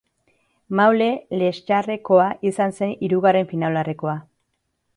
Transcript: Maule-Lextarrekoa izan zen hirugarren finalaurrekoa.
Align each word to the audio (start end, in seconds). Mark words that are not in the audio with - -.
Maule-Lextarrekoa 0.79 2.25
izan 2.53 2.73
zen 2.79 2.95
hirugarren 3.09 3.51
finalaurrekoa. 3.53 4.17